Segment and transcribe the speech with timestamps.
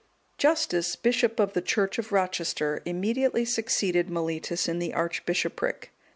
[0.45, 5.91] ]Justus, bishop of the church of Rochester, immediately succeeded Mellitus in the archbishopric.